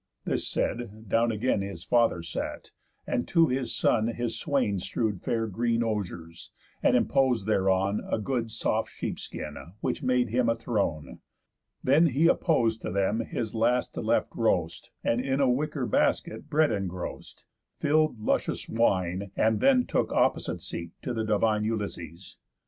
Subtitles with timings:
[0.25, 2.71] This said, down again His father sat,
[3.05, 6.49] and to his son his swain Strew'd fair green osiers,
[6.81, 11.19] and impos'd thereon A good soft sheepskin, which made him a throne.
[11.83, 16.71] Then he appos'd to them his last left roast, And in a wicker basket bread
[16.71, 17.45] engrost,
[17.77, 22.37] Fill'd luscious wine, and then took opposite seat To the divine Ulysses.